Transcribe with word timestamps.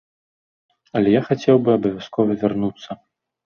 Але 1.01 1.13
я 1.17 1.21
хацеў 1.29 1.55
бы 1.67 1.77
абавязкова 1.77 2.41
вярнуцца. 2.45 2.91